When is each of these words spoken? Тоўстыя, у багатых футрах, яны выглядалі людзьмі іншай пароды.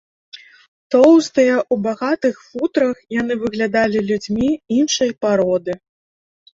Тоўстыя, 0.95 1.55
у 1.75 1.77
багатых 1.89 2.35
футрах, 2.49 2.97
яны 3.21 3.33
выглядалі 3.45 4.05
людзьмі 4.11 4.51
іншай 4.83 5.19
пароды. 5.25 5.83